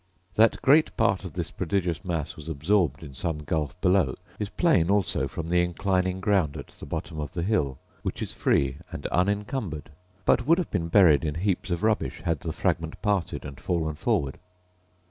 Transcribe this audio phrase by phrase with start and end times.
[0.33, 4.89] That great part of this prodigious mass was absorbed in some gulf below, is plain
[4.89, 9.05] also from the inclining ground at the bottom of the hill, which is free and
[9.11, 9.91] unincumbered;
[10.25, 13.93] but would have been buried in heaps of rubbish, had the fragment parted and fallen
[13.93, 14.39] forward.